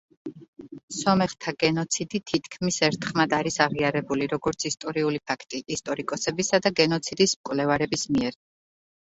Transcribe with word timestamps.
სომეხთა 0.99 1.51
გენოციდი 1.63 2.21
თითქმის 2.31 2.79
ერთხმად 2.87 3.35
არის 3.39 3.59
აღიარებული, 3.67 4.29
როგორც 4.33 4.65
ისტორიული 4.71 5.21
ფაქტი 5.33 5.63
ისტორიკოსებისა 5.77 6.63
და 6.67 6.73
გენოციდის 6.81 7.37
მკვლევარების 7.41 8.09
მიერ. 8.17 8.41